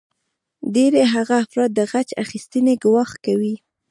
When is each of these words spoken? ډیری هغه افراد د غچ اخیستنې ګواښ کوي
ډیری 0.73 1.03
هغه 1.13 1.35
افراد 1.43 1.71
د 1.75 1.79
غچ 1.91 2.09
اخیستنې 2.23 2.73
ګواښ 2.83 3.11
کوي 3.25 3.55